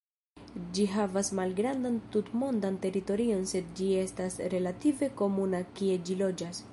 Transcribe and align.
Ĝi 0.77 0.85
havas 0.93 1.27
malgrandan 1.39 1.99
tutmondan 2.15 2.79
teritorion 2.87 3.45
sed 3.53 3.69
ĝi 3.81 3.91
estas 4.07 4.39
relative 4.55 5.11
komuna 5.23 5.65
kie 5.81 6.03
ĝi 6.09 6.21
loĝas. 6.27 6.63